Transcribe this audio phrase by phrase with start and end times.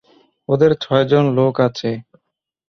[0.49, 1.89] ওদের ছয়জন লোক আছে।